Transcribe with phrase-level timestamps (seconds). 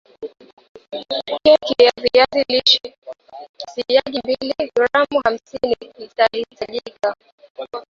[1.43, 2.97] keki ya viazi lishe
[3.73, 7.15] siagi mbili gram hamsini itahitajika